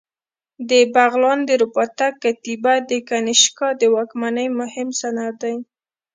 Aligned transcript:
د 0.69 0.71
بغلان 0.93 1.39
د 1.45 1.49
رباطک 1.61 2.13
کتیبه 2.23 2.73
د 2.89 2.91
کنیشکا 3.09 3.67
د 3.81 3.83
واکمنۍ 3.95 4.47
مهم 4.59 4.87
سند 4.99 5.33
دی 5.41 5.55